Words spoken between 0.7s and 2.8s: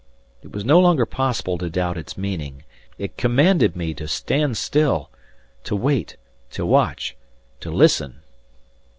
longer possible to doubt its meaning.